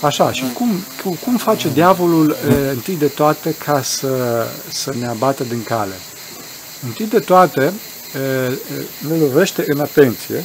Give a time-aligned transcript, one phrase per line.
[0.00, 0.84] Așa, și cum,
[1.24, 5.94] cum face diavolul e, întâi de toate ca să, să ne abată din cale?
[6.86, 8.58] Întâi de toate, e,
[9.08, 10.44] ne lovește în atenție,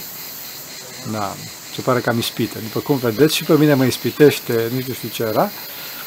[1.11, 1.35] da,
[1.75, 2.57] se pare că am ispită.
[2.61, 5.49] După cum vedeți, și pe mine mă ispitește, nu știu ce era,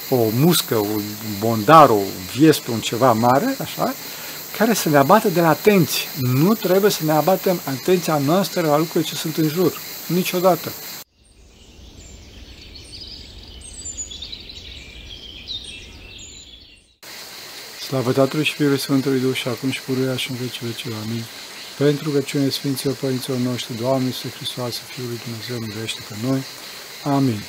[0.09, 1.03] o muscă, un
[1.39, 1.99] bondar, o
[2.35, 3.95] viespă, un ceva mare, așa,
[4.59, 6.09] care să ne abată de la atenție.
[6.19, 9.81] Nu trebuie să ne abatem atenția noastră la lucrurile ce sunt în jur.
[10.07, 10.73] Niciodată.
[17.93, 20.91] Slavă Tatălui și Fiului Sfântului Duh și acum și puruia și în vecii vecii.
[21.05, 21.25] Amin.
[21.79, 26.43] Pentru că cine Sfinților Părinților noștri, Doamne Iisus Hristos, Fiul lui Dumnezeu, miluiește pe noi.
[27.05, 27.43] Amin.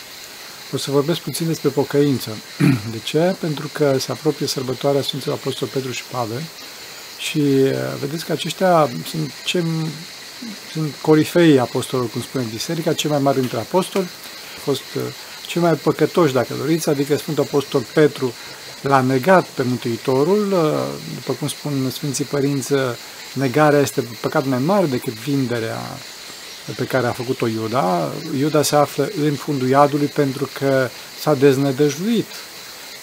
[0.73, 2.29] O să vorbesc puțin despre pocăință.
[2.93, 3.35] De ce?
[3.39, 6.41] Pentru că se apropie sărbătoarea Sfinților Apostol Petru și Pavel
[7.17, 9.63] și uh, vedeți că aceștia sunt, ce,
[10.71, 14.07] sunt corifei apostolilor, cum spune biserica, cei mai mari dintre apostoli,
[14.55, 15.01] au fost uh,
[15.47, 18.33] cei mai păcătoși, dacă doriți, adică Sfântul Apostol Petru
[18.87, 20.59] l-a negat pe Mântuitorul, uh,
[21.13, 22.73] după cum spun Sfinții Părinți,
[23.33, 25.79] negarea este păcat mai mare decât vinderea
[26.75, 28.11] pe care a făcut-o Iuda.
[28.39, 32.25] Iuda se află în fundul iadului pentru că s-a deznădăjduit,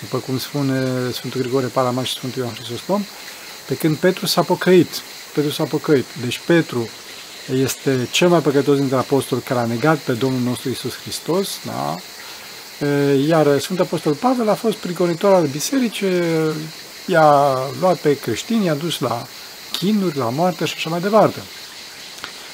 [0.00, 3.05] după cum spune Sfântul Grigore Palamaș și Sfântul Ioan Hristostom,
[3.66, 4.88] pe când Petru s-a pocăit.
[5.34, 6.05] Petru s-a pocăit.
[6.20, 6.88] Deci Petru
[7.55, 11.96] este cel mai păcătos dintre apostoli care a negat pe Domnul nostru Isus Hristos, da?
[13.27, 16.23] Iar Sfântul Apostol Pavel a fost prigonitor al bisericii,
[17.06, 19.27] i-a luat pe creștini, i-a dus la
[19.73, 21.41] chinuri, la moarte și așa mai departe.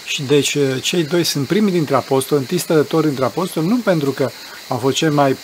[0.07, 4.31] Și deci cei doi sunt primii dintre apostoli, întâi stătători dintre apostoli, nu pentru că
[4.69, 5.37] au fost cei mai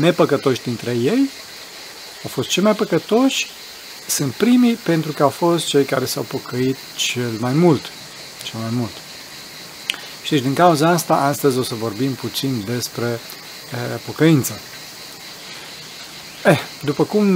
[0.00, 1.30] nepăcătoși dintre ei,
[2.22, 3.50] au fost cei mai păcătoși,
[4.06, 7.82] sunt primii pentru că au fost cei care s-au pocăit cel mai mult.
[8.42, 8.92] Cel mai mult.
[10.22, 13.20] Și deci din cauza asta, astăzi o să vorbim puțin despre
[13.72, 14.60] e, pocăință.
[16.44, 17.26] Eh, după cum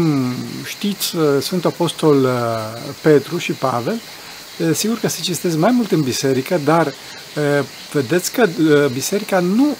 [0.64, 2.28] știți, Sfântul Apostol
[3.00, 4.00] Petru și Pavel,
[4.74, 6.92] sigur că se citesc mai mult în biserică, dar
[7.92, 8.48] vedeți că
[8.92, 9.76] biserica nu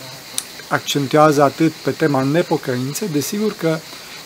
[0.69, 3.78] accentuează atât pe tema nepocăinței, desigur că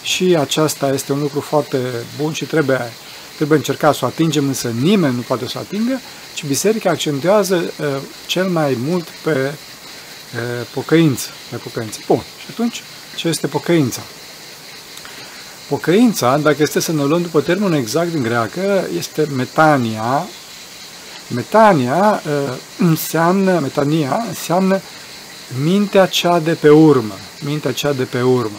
[0.02, 1.78] și aceasta este un lucru foarte
[2.18, 2.92] bun și trebuie,
[3.36, 6.00] trebuie încercat să o atingem, însă nimeni nu poate să o atingă,
[6.34, 7.86] ci biserica accentuează uh,
[8.26, 9.52] cel mai mult pe uh,
[10.74, 11.98] pocăință, pe pocăință.
[12.06, 12.82] Bun, și atunci,
[13.16, 14.02] ce este pocăința?
[15.68, 20.26] Pocăința, dacă este să ne luăm după termenul exact din greacă, este metania.
[21.34, 24.80] Metania uh, înseamnă, metania înseamnă
[25.62, 27.14] mintea cea de pe urmă,
[27.44, 28.58] mintea cea de pe urmă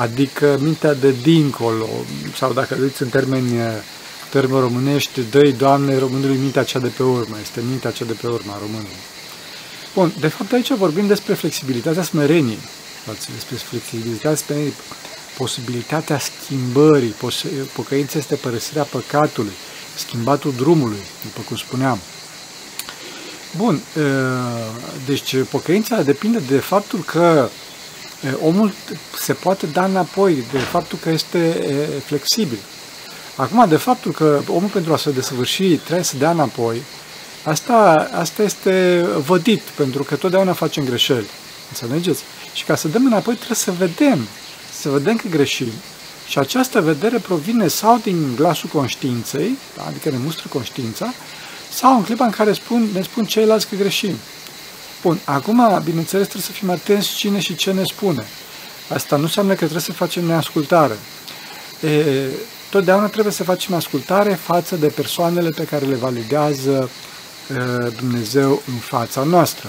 [0.00, 1.88] adică mintea de dincolo,
[2.36, 3.52] sau dacă ziți în termeni,
[4.30, 8.26] termeni românești, dă Doamne, românului mintea cea de pe urmă, este mintea cea de pe
[8.26, 9.00] urmă a românului.
[9.94, 12.58] Bun, de fapt aici vorbim despre flexibilitatea smereniei,
[13.34, 14.74] despre flexibilitatea smereniei,
[15.36, 17.14] posibilitatea schimbării,
[17.72, 19.52] pocăința este părăsirea păcatului,
[19.96, 21.98] schimbatul drumului, după cum spuneam.
[23.56, 23.80] Bun,
[25.06, 27.48] deci pocăința depinde de faptul că
[28.42, 28.72] omul
[29.18, 31.60] se poate da înapoi de faptul că este
[32.04, 32.58] flexibil.
[33.36, 36.82] Acum, de faptul că omul pentru a se desăvârși trebuie să dea înapoi,
[37.44, 41.26] asta, asta este vădit, pentru că totdeauna facem greșeli.
[41.68, 42.22] Înțelegeți?
[42.52, 44.28] Și ca să dăm înapoi trebuie să vedem,
[44.72, 45.72] să vedem că greșim.
[46.28, 51.12] Și această vedere provine sau din glasul conștiinței, adică ne mustră conștiința,
[51.72, 54.14] sau în clipa în care spun, ne spun ceilalți că greșim.
[55.02, 58.24] Bun, acum, bineînțeles, trebuie să fim atenți cine și ce ne spune.
[58.88, 60.98] Asta nu înseamnă că trebuie să facem neascultare.
[61.80, 62.26] E,
[62.70, 67.09] totdeauna trebuie să facem ascultare față de persoanele pe care le validează e,
[67.96, 69.68] Dumnezeu în fața noastră.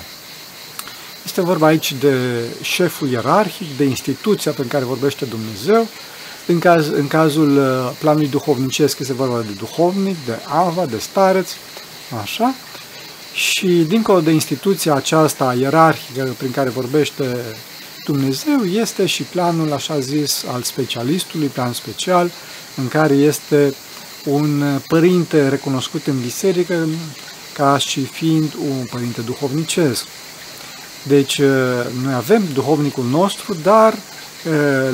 [1.25, 2.16] Este vorba aici de
[2.62, 5.88] șeful ierarhic, de instituția pe care vorbește Dumnezeu.
[6.47, 7.62] În, caz, în cazul
[8.00, 11.50] planului duhovnicesc este vorba de duhovnic, de ava, de stareț,
[12.22, 12.53] așa.
[13.34, 17.38] Și dincolo de instituția aceasta ierarhică prin care vorbește
[18.06, 22.32] Dumnezeu, este și planul, așa zis, al specialistului, plan special,
[22.76, 23.73] în care este
[24.26, 26.88] un părinte recunoscut în biserică
[27.61, 30.05] caș și fiind un părinte duhovnicesc.
[31.03, 31.40] Deci,
[32.03, 33.93] noi avem duhovnicul nostru, dar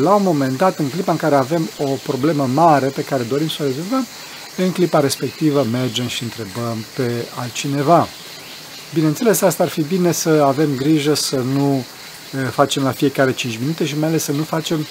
[0.01, 3.47] la un moment dat, în clipa în care avem o problemă mare pe care dorim
[3.47, 4.07] să o rezolvăm,
[4.57, 8.07] în clipa respectivă mergem și întrebăm pe altcineva.
[8.93, 11.85] Bineînțeles, asta ar fi bine să avem grijă să nu
[12.51, 14.87] facem la fiecare 5 minute și mai ales să nu facem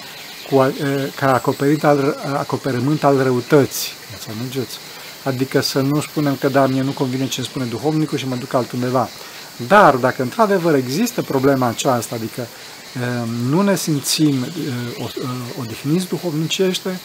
[0.49, 0.73] cu,
[1.15, 3.91] ca acoperiment al, acoperământ al răutății.
[4.13, 4.77] Înțelegeți?
[5.27, 8.53] Adică să nu spunem că da, mie nu convine ce spune duhovnicul și mă duc
[8.53, 9.09] altundeva.
[9.67, 12.47] Dar dacă într-adevăr există problema aceasta, adică
[13.49, 14.45] nu ne simțim
[15.59, 16.99] odihniți duhovnicește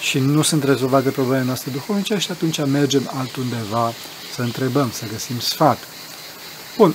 [0.00, 3.92] și nu sunt rezolvate problemele noastre duhovnicești, atunci mergem altundeva
[4.34, 5.78] să întrebăm, să găsim sfat.
[6.76, 6.94] Bun,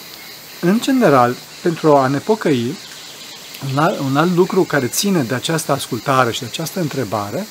[0.62, 2.76] în general, pentru a ne pocăi,
[3.72, 7.48] un alt, un alt lucru care ține de această ascultare și de această întrebare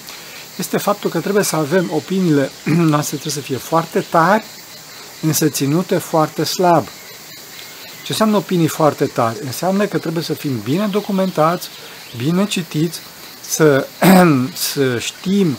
[0.59, 2.51] este faptul că trebuie să avem opiniile
[2.93, 4.45] noastre trebuie să fie foarte tari,
[5.21, 6.85] însă ținute foarte slab.
[8.03, 9.39] Ce înseamnă opinii foarte tari?
[9.45, 11.69] Înseamnă că trebuie să fim bine documentați,
[12.17, 13.01] bine citiți,
[13.41, 13.87] să,
[14.73, 15.57] să știm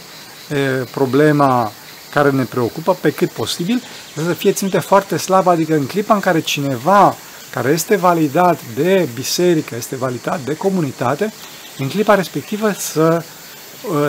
[0.49, 0.57] e,
[0.91, 1.71] problema
[2.09, 3.81] care ne preocupă pe cât posibil,
[4.15, 7.15] să fie ținute foarte slab, adică în clipa în care cineva
[7.51, 11.33] care este validat de biserică, este validat de comunitate,
[11.77, 13.23] în clipa respectivă să,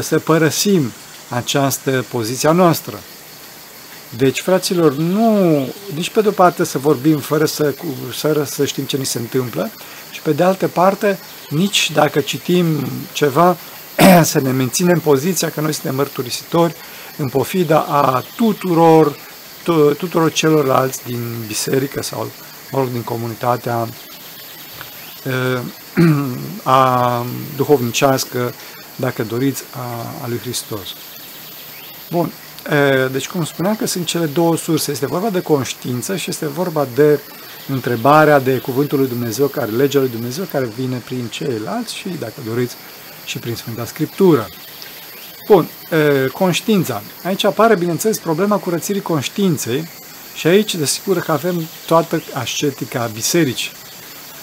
[0.01, 0.93] să părăsim
[1.29, 2.99] această poziție a noastră.
[4.17, 7.75] Deci, fraților, nu nici pe de-o parte să vorbim fără să,
[8.11, 9.71] fără să știm ce ni se întâmplă
[10.11, 11.19] și pe de altă parte,
[11.49, 13.57] nici dacă citim ceva,
[14.23, 16.75] să ne menținem poziția că noi suntem mărturisitori
[17.17, 19.17] în pofida a tuturor,
[19.99, 22.31] tuturor celorlalți din biserică sau
[22.71, 23.89] mă rog, din comunitatea
[26.63, 27.25] a
[27.57, 28.55] duhovnicească,
[28.97, 30.95] dacă doriți, a, a lui Hristos.
[32.11, 32.33] Bun,
[33.13, 36.87] deci cum spuneam că sunt cele două surse, este vorba de conștiință și este vorba
[36.95, 37.21] de
[37.69, 42.35] întrebarea de cuvântul lui Dumnezeu, care legea lui Dumnezeu, care vine prin ceilalți și, dacă
[42.49, 42.75] doriți,
[43.25, 44.49] și prin Sfânta Scriptură.
[45.47, 45.69] Bun,
[46.33, 47.03] conștiința.
[47.25, 49.89] Aici apare, bineînțeles, problema curățirii conștiinței
[50.35, 53.71] și aici, desigur, că avem toată ascetica bisericii.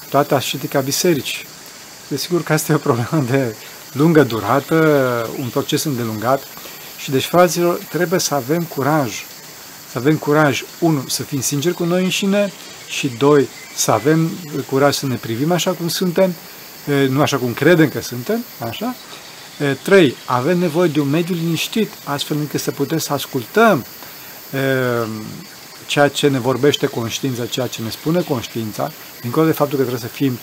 [0.09, 1.45] Toată ascetica bisericii.
[2.07, 3.55] Desigur că asta e o problemă de
[3.97, 6.43] lungă durată, un proces îndelungat
[6.97, 9.25] și deci, fraților, trebuie să avem curaj.
[9.91, 12.51] Să avem curaj, unu, să fim sinceri cu noi înșine
[12.87, 14.29] și doi, să avem
[14.69, 16.33] curaj să ne privim așa cum suntem,
[17.09, 18.95] nu așa cum credem că suntem, așa.
[19.81, 23.85] Trei, avem nevoie de un mediu liniștit, astfel încât să putem să ascultăm
[25.85, 28.91] ceea ce ne vorbește conștiința, ceea ce ne spune conștiința,
[29.21, 30.39] dincolo de faptul că trebuie să fim e,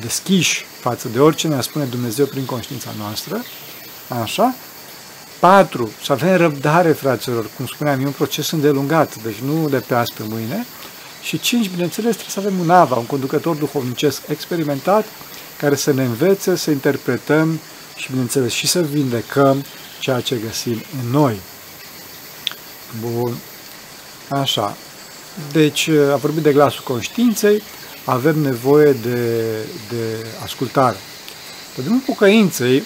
[0.00, 3.44] deschiși față de orice ne spune Dumnezeu prin conștiința noastră,
[4.22, 4.54] așa,
[5.38, 9.94] patru, să avem răbdare, fraților, cum spuneam, e un proces îndelungat, deci nu de pe
[9.94, 10.66] azi pe mâine,
[11.22, 15.04] și cinci, bineînțeles, trebuie să avem un ava, un conducător duhovnicesc experimentat,
[15.58, 17.60] care să ne învețe să interpretăm
[17.96, 19.64] și, bineînțeles, și să vindecăm
[19.98, 21.40] ceea ce găsim în noi.
[23.00, 23.36] Bun.
[24.28, 24.76] Așa.
[25.52, 27.62] Deci, a vorbit de glasul conștiinței,
[28.04, 29.42] avem nevoie de,
[29.88, 30.96] de ascultare.
[31.74, 32.82] Pe drumul pocăinței,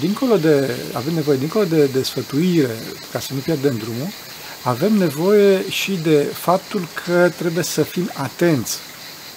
[0.00, 2.76] dincolo de, avem nevoie, dincolo de, de sfătuire,
[3.12, 4.08] ca să nu pierdem drumul,
[4.62, 8.78] avem nevoie și de faptul că trebuie să fim atenți.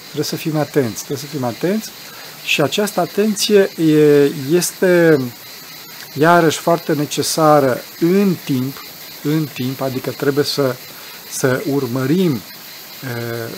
[0.04, 1.90] Trebuie să fim atenți, trebuie să fim atenți
[2.46, 3.70] și această atenție
[4.52, 5.18] este
[6.14, 8.82] iarăși foarte necesară în timp,
[9.24, 10.76] în timp, adică trebuie să,
[11.32, 12.42] să urmărim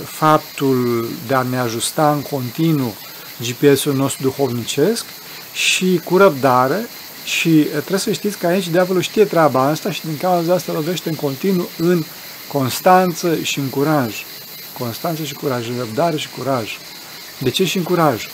[0.06, 2.96] faptul de a ne ajusta în continuu
[3.40, 5.06] GPS-ul nostru duhovnicesc
[5.54, 6.88] și cu răbdare
[7.24, 11.10] și trebuie să știți că aici diavolul știe treaba asta și din cauza asta lovește
[11.10, 12.04] în continuu în
[12.48, 14.16] constanță și în curaj.
[14.78, 16.78] Constanță și curaj, în răbdare și curaj.
[17.38, 18.28] De ce și în curaj?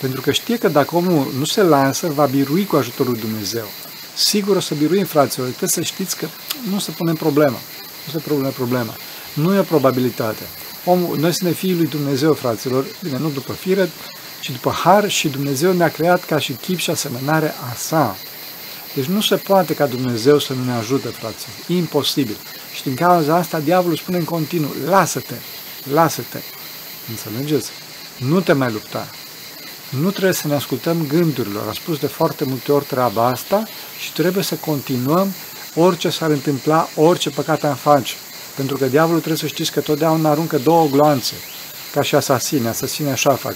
[0.00, 3.66] Pentru că știe că dacă omul nu se lansă, va birui cu ajutorul lui Dumnezeu
[4.16, 5.46] sigur o să biruim, fraților.
[5.46, 6.26] Trebuie să știți că
[6.70, 7.58] nu se pune problema.
[8.06, 8.94] Nu se pune problema.
[9.36, 10.42] Nu e o probabilitate.
[10.84, 13.90] Omul, noi suntem fiii lui Dumnezeu, fraților, bine, nu după fire,
[14.40, 18.16] ci după har și Dumnezeu ne-a creat ca și chip și asemănare a sa.
[18.94, 21.56] Deci nu se poate ca Dumnezeu să nu ne ajute, fraților.
[21.66, 22.36] Imposibil.
[22.74, 25.34] Și din cauza asta, diavolul spune în continuu, lasă-te,
[25.92, 26.38] lasă-te.
[27.10, 27.70] Înțelegeți?
[28.18, 29.08] Nu te mai lupta.
[30.00, 31.66] Nu trebuie să ne ascultăm gândurilor.
[31.66, 35.34] Am spus de foarte multe ori treaba asta și trebuie să continuăm
[35.74, 38.14] orice s-ar întâmpla, orice păcat am face.
[38.56, 41.34] Pentru că diavolul trebuie să știți că totdeauna aruncă două gloanțe,
[41.92, 42.68] ca și asasine.
[42.68, 43.54] Asasine așa fac.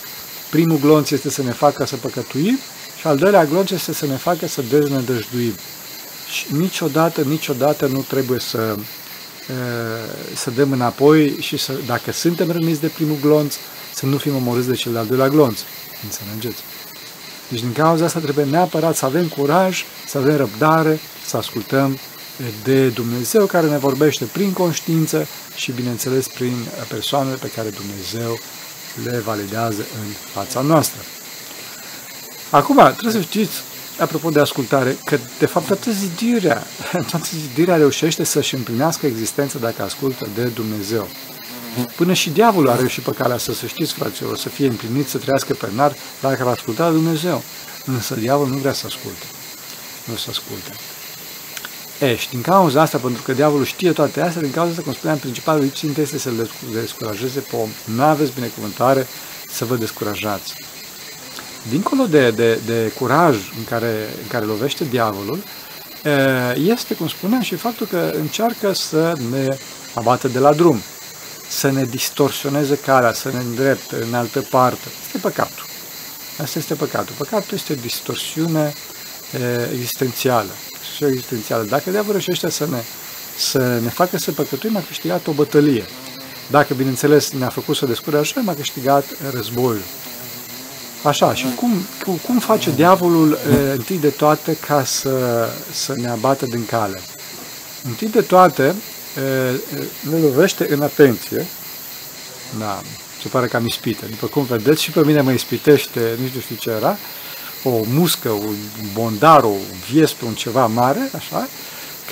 [0.51, 2.59] Primul glonț este să ne facă să păcătuim
[3.01, 5.55] și al doilea glonț este să ne facă să deznădăjduim.
[6.31, 8.77] Și niciodată, niciodată nu trebuie să,
[10.35, 13.55] să dăm înapoi și să, dacă suntem răniți de primul glonț,
[13.95, 15.59] să nu fim omorâți de cel de-al doilea glonț.
[16.05, 16.63] Înțelegeți?
[17.49, 21.99] Deci din cauza asta trebuie neapărat să avem curaj, să avem răbdare, să ascultăm
[22.63, 28.39] de Dumnezeu care ne vorbește prin conștiință și, bineînțeles, prin persoanele pe care Dumnezeu
[29.05, 31.01] le validează în fața noastră.
[32.51, 33.63] Acum, trebuie să știți,
[33.99, 36.67] apropo de ascultare, că, de fapt, toată zidirea,
[37.11, 41.09] toată zidirea reușește să-și împlinească existența dacă ascultă de Dumnezeu.
[41.97, 45.19] Până și diavolul are și pe calea să, să știți, fraților, să fie împlinit, să
[45.19, 47.43] trăiască pe nar, dacă ar asculta Dumnezeu.
[47.87, 49.25] Însă diavolul nu vrea să asculte.
[50.05, 50.71] Nu să asculte.
[52.01, 54.93] E, și din cauza asta, pentru că diavolul știe toate astea, din cauza asta, cum
[54.93, 56.49] spuneam, principalul lui ținte este să le
[56.81, 57.69] descurajeze pe om.
[57.85, 59.07] Nu aveți binecuvântare
[59.51, 60.55] să vă descurajați.
[61.69, 65.43] Dincolo de, de, de curaj în care, în care lovește diavolul,
[66.55, 69.47] este, cum spuneam, și faptul că încearcă să ne
[69.95, 70.81] abată de la drum,
[71.49, 74.89] să ne distorsioneze calea, să ne îndrepte în altă parte.
[75.07, 75.65] Este păcatul.
[76.43, 77.15] Asta este păcatul.
[77.19, 78.75] Păcatul este distorsiune
[79.73, 80.51] existențială.
[81.01, 81.63] Și existențială.
[81.63, 82.83] Dacă diavolul reușește să ne,
[83.39, 85.85] să ne facă să păcătuim, a câștigat o bătălie.
[86.51, 89.83] Dacă, bineînțeles, ne-a făcut să descurajăm, a câștigat războiul.
[91.03, 91.87] Așa, și cum,
[92.27, 93.39] cum face diavolul
[93.73, 97.01] întâi de toate ca să, să ne abată din cale?
[97.85, 98.75] Întâi de toate,
[100.11, 101.47] ne lovește în atenție,
[102.59, 102.83] da,
[103.23, 104.07] se pare că am ispită.
[104.11, 106.97] După cum vedeți, și pe mine mă ispitește, nici nu știu ce era,
[107.65, 108.57] o muscă, un
[108.93, 109.53] bondar, o
[109.91, 111.49] viespă, un ceva mare, așa,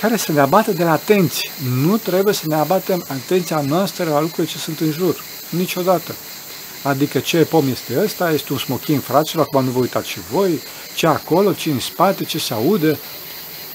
[0.01, 1.51] care să ne abată de la atenție.
[1.75, 5.23] Nu trebuie să ne abatem atenția noastră la lucrurile ce sunt în jur.
[5.49, 6.15] Niciodată.
[6.83, 10.61] Adică ce pom este ăsta, este un smochin, fraților, acum nu vă uitați și voi,
[10.95, 12.97] ce acolo, ce în spate, ce se aude.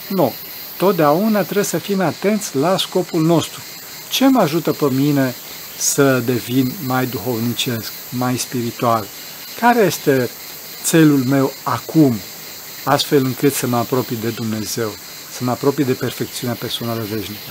[0.09, 0.33] Nu.
[0.77, 3.61] Totdeauna trebuie să fim atenți la scopul nostru.
[4.09, 5.35] Ce mă ajută pe mine
[5.79, 9.07] să devin mai duhovnicesc, mai spiritual?
[9.61, 10.31] Care este
[10.85, 12.15] țelul meu acum,
[12.85, 14.95] astfel încât să mă apropii de Dumnezeu,
[15.33, 17.51] să mă apropii de perfecțiunea personală veșnică?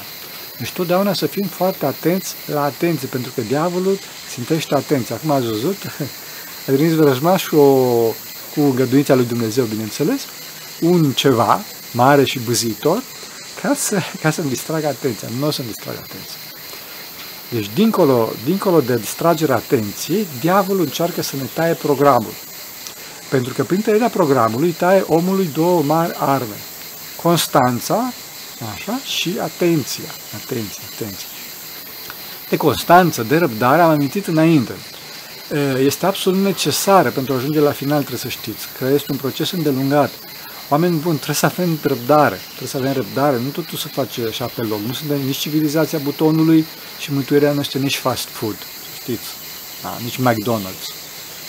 [0.58, 4.00] Deci totdeauna să fim foarte atenți la atenție, pentru că diavolul
[4.30, 5.16] țintește atenție.
[5.16, 5.78] Acum ați văzut,
[6.68, 8.16] a trimis vrăjmașul
[8.56, 10.22] cu găduința lui Dumnezeu, bineînțeles,
[10.82, 11.62] un ceva
[11.92, 13.04] mare și băzitor,
[13.62, 15.28] ca, să, ca să-mi distragă atenția.
[15.40, 16.38] Nu o să-mi distragă atenția.
[17.50, 22.34] Deci, dincolo, dincolo de distragerea atenției, diavolul încearcă să ne taie programul.
[23.34, 26.58] Pentru că prin tăierea programului taie omului două mari arme.
[27.22, 28.14] Constanța
[28.74, 29.00] Așa?
[29.06, 30.10] Și atenția,
[30.44, 31.28] atenție, atenție.
[32.50, 34.72] De constanță, de răbdare, am amintit înainte.
[35.80, 39.52] Este absolut necesară pentru a ajunge la final, trebuie să știți, că este un proces
[39.52, 40.12] îndelungat.
[40.70, 44.46] Oameni buni, trebuie să avem răbdare, trebuie să avem răbdare, nu totul se face așa
[44.46, 44.80] pe loc.
[44.80, 46.66] Nu suntem nici civilizația butonului
[47.00, 48.58] și mântuirea nu este nici fast food,
[49.02, 49.28] știți,
[49.82, 51.03] da, nici McDonald's.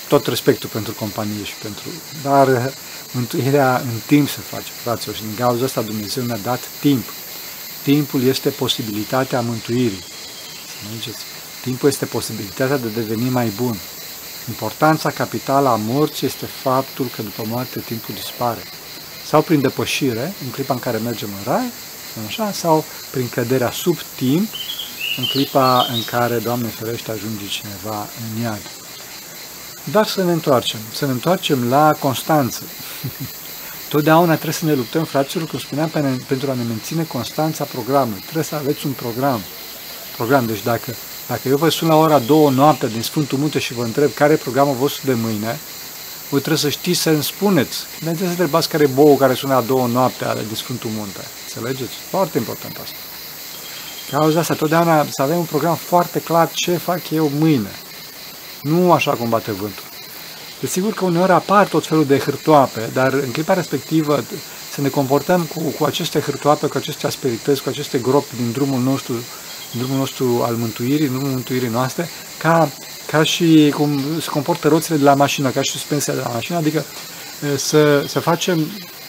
[0.08, 1.88] Tot respectul pentru companie și pentru...
[2.22, 2.72] Dar
[3.14, 7.04] Mântuirea în timp se face, fraților, și din cauza asta Dumnezeu ne-a dat timp.
[7.82, 10.04] Timpul este posibilitatea mântuirii.
[11.02, 11.10] Să
[11.62, 13.76] Timpul este posibilitatea de a deveni mai bun.
[14.48, 18.60] Importanța capitală a morții este faptul că după moarte timpul dispare.
[19.26, 21.70] Sau prin depășire, în clipa în care mergem în rai,
[22.26, 24.48] așa, sau prin căderea sub timp,
[25.16, 28.60] în clipa în care, Doamne ferește, ajunge cineva în iad.
[29.92, 32.62] Dar să ne întoarcem, să ne întoarcem la Constanță.
[33.88, 35.88] Totdeauna trebuie să ne luptăm, fraților, cum spuneam,
[36.26, 38.20] pentru a ne menține constanța programului.
[38.20, 39.40] Trebuie să aveți un program.
[40.16, 40.46] Program.
[40.46, 40.94] Deci dacă,
[41.28, 44.32] dacă eu vă sun la ora 2 noaptea din Sfântul Munte și vă întreb care
[44.32, 45.58] e programul vostru de mâine,
[46.30, 47.76] voi trebuie să știți să îmi spuneți.
[47.92, 51.20] Nu trebuie să întrebați care e bou care sună la 2 noaptea din Sfântul Munte.
[51.46, 51.92] Înțelegeți?
[52.10, 52.96] Foarte important asta.
[54.10, 57.70] Cauza asta, totdeauna să avem un program foarte clar ce fac eu mâine.
[58.64, 59.84] Nu așa cum bate vântul.
[60.60, 64.24] Desigur că uneori apar tot felul de hârtoape, dar în clipa respectivă
[64.72, 68.80] să ne comportăm cu, cu aceste hârtoape, cu aceste asperități, cu aceste gropi din drumul
[68.80, 69.12] nostru,
[69.70, 72.70] din drumul nostru al mântuirii, drumul mântuirii noastre, ca,
[73.06, 76.58] ca și cum se comportă roțile de la mașină, ca și suspensia de la mașină,
[76.58, 76.84] adică
[77.56, 78.66] să, să facem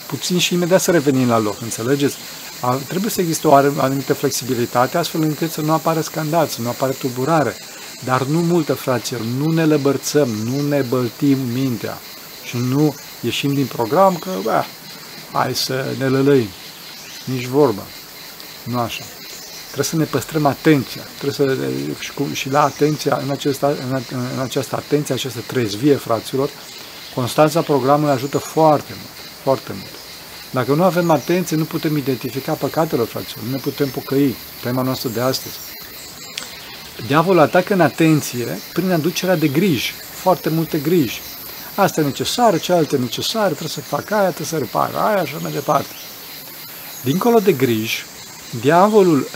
[0.07, 2.15] puțin și imediat să revenim la loc, înțelegeți?
[2.59, 6.69] A, trebuie să existe o anumită flexibilitate astfel încât să nu apară scandal, să nu
[6.69, 7.55] apară tulburare
[8.03, 11.97] dar nu multă, fraților, nu ne lăbărțăm, nu ne băltim mintea
[12.43, 14.63] și nu ieșim din program că, bă,
[15.31, 16.47] hai să ne lălăim.
[17.23, 17.83] Nici vorba.
[18.63, 19.03] Nu așa.
[19.65, 21.01] Trebuie să ne păstrăm atenția.
[21.19, 21.67] Trebuie să,
[21.99, 24.01] și, cu, și la atenția, în, acesta, în,
[24.35, 26.49] în această atenție, această trezvie, fraților,
[27.15, 29.09] constanța programului ajută foarte mult.
[29.43, 29.91] Foarte mult.
[30.51, 33.43] Dacă nu avem atenție, nu putem identifica păcatele, fraților.
[33.43, 34.35] Nu ne putem pocăi.
[34.61, 35.55] Tema noastră de astăzi.
[37.07, 41.21] Diavolul atacă în atenție prin aducerea de griji, foarte multe griji.
[41.75, 45.33] Asta e necesară, cealaltă e necesară, trebuie să fac aia, trebuie să repar aia și
[45.41, 45.93] mai departe.
[47.03, 48.05] Dincolo de griji,
[48.62, 49.27] diavolul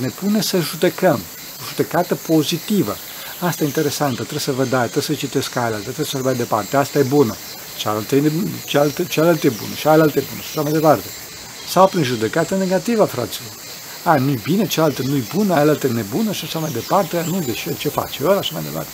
[0.00, 1.20] ne pune să judecăm,
[1.60, 2.96] o judecată pozitivă.
[3.40, 6.76] Asta e interesantă, trebuie să vă dai, trebuie să citesc aia, trebuie să mai departe,
[6.76, 7.36] asta e bună,
[7.76, 8.32] cealaltă e,
[8.66, 11.06] cealaltă, cealaltă e bună, cealaltă e bună și așa mai departe.
[11.68, 13.61] Sau prin judecată negativă, fraților.
[14.04, 17.76] A, nu-i bine, cealaltă nu-i bună, aia e nebună și așa mai departe, nu, deși
[17.76, 18.90] ce face ăla, așa mai departe.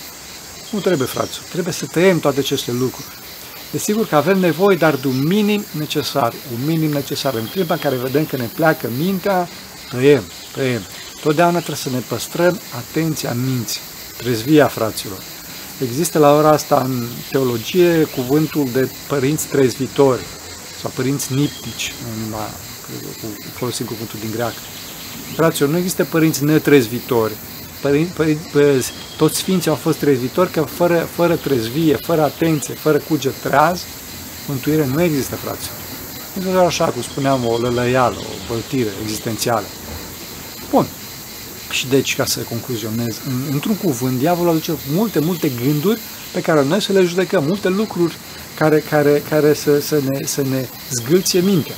[0.70, 3.08] Nu trebuie, frate, trebuie să tăiem toate aceste lucruri.
[3.70, 7.34] Desigur că avem nevoie, dar de un minim necesar, un minim necesar.
[7.34, 9.48] În clipa în care vedem că ne pleacă mintea,
[9.90, 10.22] tăiem,
[10.52, 10.82] tăiem.
[11.20, 13.80] Totdeauna trebuie să ne păstrăm atenția minții,
[14.16, 15.18] trezvia fraților.
[15.82, 20.22] Există la ora asta în teologie cuvântul de părinți trezvitori
[20.80, 22.50] sau părinți niptici, în limba,
[23.54, 24.56] folosim cuvântul din greacă.
[25.34, 27.32] Fraților, nu există părinți netrezvitori.
[27.80, 32.98] Părinți, părinți, părinți, toți sfinții au fost trezvitori, că fără, fără trezvie, fără atenție, fără
[32.98, 33.80] cuget treaz,
[34.48, 35.76] mântuire nu există, fraților.
[36.44, 39.66] Nu doar așa, cum spuneam, o lălăială, o băltire existențială.
[40.70, 40.86] Bun.
[41.70, 43.20] Și deci, ca să concluzionez,
[43.52, 46.00] într-un cuvânt, diavolul aduce multe, multe gânduri
[46.32, 48.16] pe care noi să le judecăm, multe lucruri
[48.54, 51.74] care, care, care să, să, ne, să ne zgâlție mintea.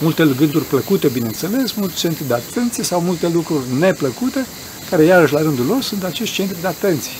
[0.00, 4.46] Multe gânduri plăcute, bineînțeles, multe centri de atenție sau multe lucruri neplăcute,
[4.90, 7.12] care iarăși la rândul lor sunt acești centri de atenție.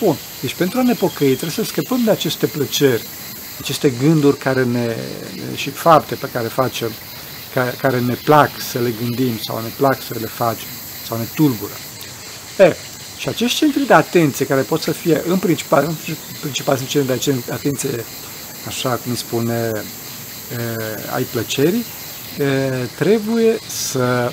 [0.00, 3.02] Bun, deci pentru a ne pocăi trebuie să scăpăm de aceste plăceri,
[3.60, 4.96] aceste gânduri care ne,
[5.54, 6.90] și fapte pe care facem,
[7.54, 10.68] care, care ne plac să le gândim sau ne plac să le facem
[11.06, 11.72] sau ne tulbură.
[12.58, 12.76] E,
[13.18, 15.94] și acești centri de atenție, care pot să fie în principal, în
[16.40, 18.04] principal sunt centri de atenție,
[18.66, 19.72] așa cum spune,
[20.52, 20.74] e,
[21.14, 21.97] ai plăcerii, e,
[22.96, 24.32] trebuie să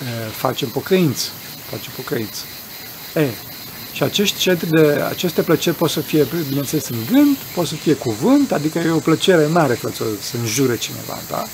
[0.00, 1.28] e, facem pocăință.
[1.70, 2.40] Facem pocăință.
[3.14, 3.28] E,
[3.92, 7.94] și acești centri de, aceste plăceri pot să fie, bineînțeles, în gând, pot să fie
[7.94, 11.46] cuvânt, adică e o plăcere mare că să înjure cineva, da?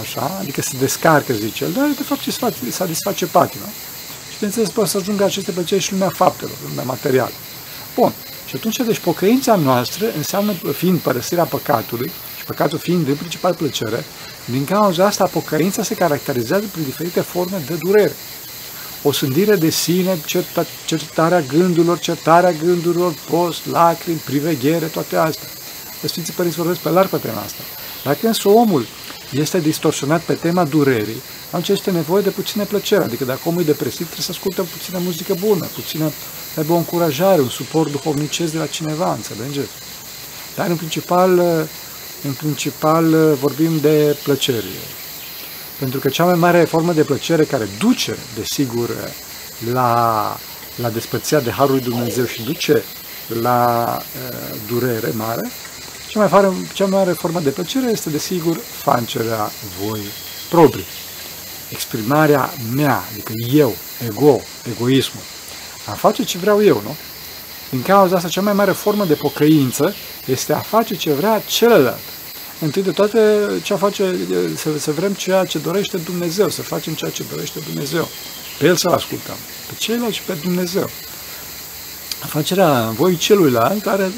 [0.00, 2.30] Așa, adică se descarcă, zice el, dar de fapt ce
[2.70, 3.66] satisface patima.
[4.30, 7.32] Și bineînțeles poate să ajungă aceste plăceri și lumea faptelor, lumea materială.
[7.94, 8.12] Bun.
[8.46, 14.04] Și atunci, deci, pocăința noastră înseamnă, fiind părăsirea păcatului, și păcatul fiind în principal plăcere,
[14.44, 18.16] din cauza asta, pocăința se caracterizează prin diferite forme de durere.
[19.02, 20.18] O sândire de sine,
[20.86, 25.48] certarea gândurilor, certarea gândurilor, post, lacrimi, priveghere, toate astea.
[26.04, 27.62] Sfinții Părinți vorbesc pe larg pe tema asta.
[28.04, 28.86] Dacă însă omul
[29.32, 33.04] este distorsionat pe tema durerii, atunci este nevoie de puțină plăcere.
[33.04, 36.10] Adică dacă omul e depresiv, trebuie să asculte puțină muzică bună, puțină,
[36.54, 39.70] să aibă o încurajare, un suport duhovnicesc de la cineva, înțelegeți?
[40.56, 41.38] Dar în principal,
[42.26, 44.64] în principal vorbim de plăcere.
[45.78, 48.90] Pentru că cea mai mare formă de plăcere care duce, desigur,
[49.72, 50.38] la,
[50.76, 52.82] la despărțirea de Harul lui Dumnezeu și duce
[53.40, 55.50] la uh, durere mare,
[56.08, 60.00] cea mai, mare, cea mai mare formă de plăcere este, desigur, fancerea voi
[60.48, 60.86] proprii.
[61.68, 63.74] Exprimarea mea, adică eu,
[64.08, 65.22] ego, egoismul.
[65.86, 66.96] A face ce vreau eu, nu?
[67.70, 69.94] Din cauza asta, cea mai mare formă de pocăință
[70.26, 72.15] este a face ce vrea celălalt.
[72.60, 73.20] Întâi de toate,
[73.62, 74.14] ce a face,
[74.56, 78.08] să, să vrem ceea ce dorește Dumnezeu, să facem ceea ce dorește Dumnezeu.
[78.58, 79.36] Pe El să-L ascultăm,
[79.68, 80.90] pe ceilalți și pe Dumnezeu
[82.26, 84.12] afacerea voi celuilalt are,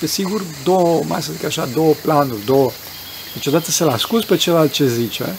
[0.00, 2.70] desigur, două, mai să zic așa, două planuri, două.
[3.34, 5.36] Deci odată să-l asculți pe celălalt ce zice,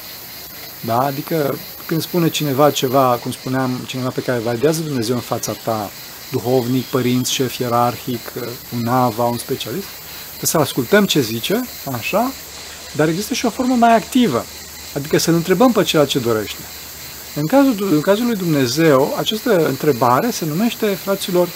[0.82, 1.00] da?
[1.00, 5.92] Adică când spune cineva ceva, cum spuneam, cineva pe care validează Dumnezeu în fața ta,
[6.32, 8.34] duhovnic, părinți, șef ierarhic,
[8.76, 9.88] un ava, un specialist,
[10.42, 12.32] să ascultăm ce zice, așa,
[12.96, 14.46] dar există și o formă mai activă,
[14.96, 16.62] adică să-l întrebăm pe ceea ce dorește.
[17.36, 21.50] În cazul, în cazul lui Dumnezeu, această întrebare se numește, fraților,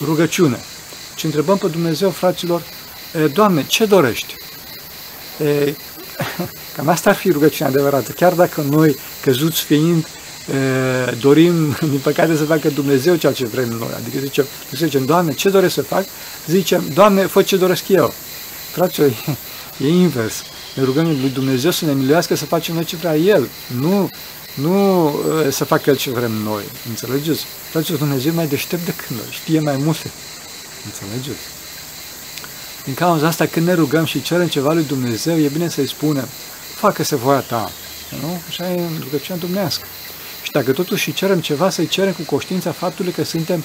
[0.00, 0.58] rugăciune.
[1.14, 2.62] Și întrebăm pe Dumnezeu, fraților,
[3.32, 4.34] Doamne, ce dorești?
[5.44, 5.74] E,
[6.76, 8.12] cam asta ar fi rugăciunea adevărată.
[8.12, 10.06] Chiar dacă noi, căzuți fiind,
[11.20, 13.90] dorim, din păcate, să facă Dumnezeu ceea ce vrem noi.
[13.96, 16.04] Adică zicem, zicem, Doamne, ce doresc să fac?
[16.46, 18.14] Zicem, Doamne, fă ce doresc eu.
[18.70, 19.08] Fraților,
[19.78, 20.42] e, e invers.
[20.74, 23.48] Ne rugăm lui Dumnezeu să ne miluiască să facem noi ce vrea El.
[23.80, 24.10] Nu
[24.54, 25.14] nu
[25.50, 26.62] să facă El ce vrem noi.
[26.88, 27.44] Înțelegeți?
[27.70, 30.10] Fraților, Dumnezeu mai deștept decât noi, știe mai multe.
[30.84, 31.44] Înțelegeți?
[32.84, 36.28] Din cauza asta, când ne rugăm și cerem ceva lui Dumnezeu, e bine să-i spunem,
[36.74, 37.70] facă-se voia ta.
[38.20, 38.40] Nu?
[38.48, 39.84] Așa e în rugăciunea dumnească.
[40.42, 43.64] Și dacă totuși cerem ceva, să-i cerem cu conștiința faptului că suntem,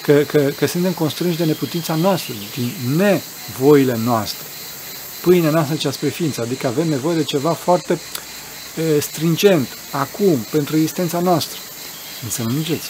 [0.00, 4.46] că, că, că suntem constrânși de neputința noastră, din nevoile noastre.
[5.20, 7.98] Pâinea noastră cea spre ființă, adică avem nevoie de ceva foarte
[9.00, 11.58] stringent, acum, pentru existența noastră.
[12.22, 12.88] Înțelegeți?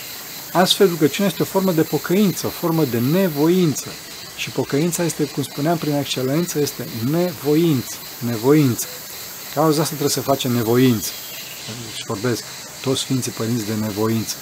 [0.53, 3.89] Astfel, rugăciunea este o formă de pocăință, o formă de nevoință.
[4.37, 7.97] Și pocăința este, cum spuneam prin excelență, este nevoință.
[8.19, 8.87] Nevoință.
[9.55, 11.11] Cauza asta trebuie să facem nevoință.
[11.97, 12.45] Și vorbesc
[12.85, 14.35] toți Sfinții Părinți de nevoință.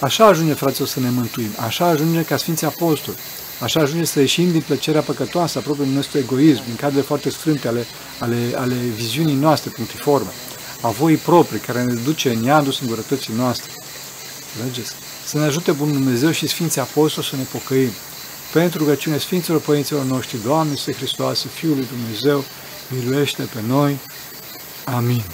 [0.00, 1.50] Așa ajunge, fraților, să ne mântuim.
[1.66, 3.16] Așa ajunge ca Sfinții Apostoli.
[3.60, 7.68] Așa ajunge să ieșim din plăcerea păcătoasă a propriului nostru egoism, din cadrele foarte strânte
[7.68, 7.86] ale,
[8.18, 10.30] ale, ale viziunii noastre punctiforme.
[10.80, 13.70] a voii proprii, care ne duce în iadul singurătății noastre.
[14.54, 14.92] Înțelegeți?
[15.26, 17.90] Să ne ajute Bunul Dumnezeu și Sfinții Apostoli să ne pocăim.
[18.52, 22.44] Pentru rugăciune Sfinților Părinților noștri, Doamne, Să Hristoase, Fiul lui Dumnezeu,
[22.88, 23.98] miluiește pe noi.
[24.84, 25.24] Amin.